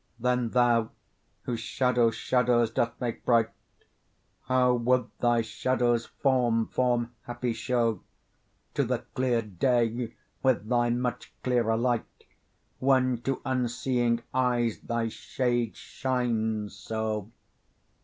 [0.19, 0.89] Then thou,
[1.43, 3.51] whose shadow shadows doth make bright,
[4.45, 8.01] How would thy shadow's form form happy show
[8.73, 12.23] To the clear day with thy much clearer light,
[12.79, 17.29] When to unseeing eyes thy shade shines so!